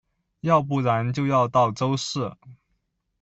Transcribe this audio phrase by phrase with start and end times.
[0.39, 2.35] 要不然就要到周四